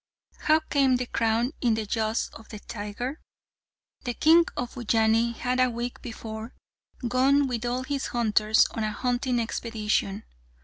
How 0.45 0.61
came 0.61 0.95
the 0.97 1.05
crown 1.05 1.51
in 1.61 1.75
the 1.75 1.85
jaws 1.85 2.31
of 2.33 2.49
the 2.49 2.57
tiger? 2.57 3.21
The 4.03 4.15
king 4.15 4.45
of 4.57 4.73
Ujjaini 4.73 5.35
had 5.35 5.59
a 5.59 5.69
week 5.69 6.01
before 6.01 6.55
gone 7.07 7.45
with 7.45 7.67
all 7.67 7.83
his 7.83 8.07
hunters 8.07 8.65
on 8.71 8.83
a 8.83 8.89
hunting 8.91 9.39
expedition. 9.39 10.23